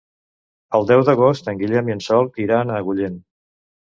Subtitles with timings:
[0.77, 3.21] El deu d'agost en Guillem i en Sol iran a Agullent.